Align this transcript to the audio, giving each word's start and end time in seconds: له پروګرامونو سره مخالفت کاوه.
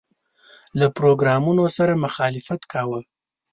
له 0.79 0.87
پروګرامونو 0.97 1.63
سره 1.77 2.01
مخالفت 2.05 2.61
کاوه. 2.71 2.99